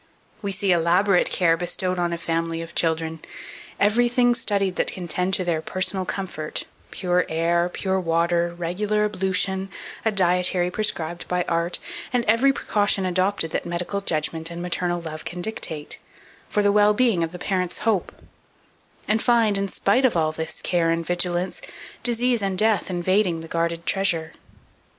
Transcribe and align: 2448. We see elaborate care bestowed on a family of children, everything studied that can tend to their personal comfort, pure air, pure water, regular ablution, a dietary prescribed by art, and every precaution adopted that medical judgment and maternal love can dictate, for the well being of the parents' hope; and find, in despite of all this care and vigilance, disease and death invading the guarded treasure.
2448. 0.41 0.43
We 0.43 0.51
see 0.51 0.71
elaborate 0.73 1.29
care 1.31 1.55
bestowed 1.55 1.99
on 1.99 2.11
a 2.11 2.17
family 2.17 2.59
of 2.63 2.73
children, 2.73 3.19
everything 3.79 4.33
studied 4.33 4.75
that 4.77 4.91
can 4.91 5.07
tend 5.07 5.35
to 5.35 5.43
their 5.45 5.61
personal 5.61 6.05
comfort, 6.05 6.63
pure 6.89 7.23
air, 7.29 7.69
pure 7.69 7.99
water, 7.99 8.51
regular 8.57 9.05
ablution, 9.05 9.69
a 10.03 10.11
dietary 10.11 10.71
prescribed 10.71 11.27
by 11.27 11.45
art, 11.47 11.77
and 12.11 12.25
every 12.25 12.51
precaution 12.51 13.05
adopted 13.05 13.51
that 13.51 13.63
medical 13.63 14.01
judgment 14.01 14.49
and 14.49 14.59
maternal 14.59 14.99
love 14.99 15.23
can 15.23 15.39
dictate, 15.39 15.99
for 16.49 16.63
the 16.63 16.71
well 16.71 16.95
being 16.95 17.23
of 17.23 17.31
the 17.31 17.37
parents' 17.37 17.85
hope; 17.85 18.11
and 19.07 19.21
find, 19.21 19.55
in 19.55 19.67
despite 19.67 20.03
of 20.03 20.17
all 20.17 20.31
this 20.31 20.61
care 20.63 20.89
and 20.89 21.05
vigilance, 21.05 21.61
disease 22.01 22.41
and 22.41 22.57
death 22.57 22.89
invading 22.89 23.41
the 23.41 23.47
guarded 23.47 23.85
treasure. 23.85 24.33